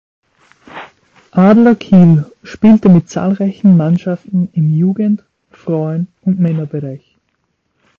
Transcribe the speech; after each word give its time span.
Adler 1.31 1.75
Kiel 1.75 2.25
spielte 2.41 2.89
mit 2.89 3.07
zahlreichen 3.07 3.77
Mannschaften 3.77 4.49
im 4.51 4.75
Jugend-, 4.75 5.23
Frauen- 5.51 6.07
und 6.23 6.39
Männerbereich. 6.39 7.17